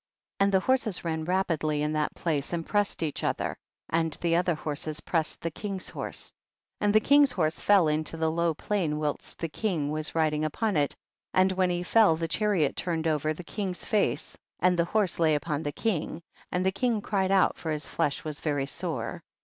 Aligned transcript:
43. 0.39 0.45
And 0.45 0.51
the 0.53 0.65
horses 0.65 1.05
ran 1.05 1.25
rapidly 1.25 1.83
in 1.83 1.93
that 1.93 2.15
place 2.15 2.53
and 2.53 2.65
pressed 2.65 3.03
each 3.03 3.23
other, 3.23 3.55
and 3.87 4.13
the 4.13 4.35
other 4.35 4.55
horses 4.55 4.99
pressed 5.01 5.41
the 5.41 5.51
king's 5.51 5.89
horse. 5.89 6.33
44. 6.79 6.83
And 6.87 6.95
the 6.95 6.99
king's 7.07 7.31
horse 7.33 7.59
fell 7.59 7.87
into 7.87 8.17
the 8.17 8.31
low 8.31 8.55
plain 8.55 8.97
whilst 8.97 9.37
the 9.37 9.47
king 9.47 9.91
was 9.91 10.15
riding 10.15 10.43
upon 10.43 10.75
it, 10.75 10.95
and 11.35 11.51
when 11.51 11.69
he 11.69 11.83
fell 11.83 12.15
the 12.15 12.27
chariot 12.27 12.75
turned 12.75 13.05
over 13.07 13.31
the 13.31 13.43
king's 13.43 13.85
face 13.85 14.35
and 14.59 14.79
the 14.79 14.85
horse 14.85 15.19
lay 15.19 15.35
upon 15.35 15.61
the 15.61 15.71
king, 15.71 16.23
and 16.51 16.65
the 16.65 16.71
king 16.71 17.01
cried 17.01 17.29
out, 17.29 17.59
for 17.59 17.69
his 17.69 17.87
flesh 17.87 18.23
was 18.23 18.41
very 18.41 18.65
sore. 18.65 19.21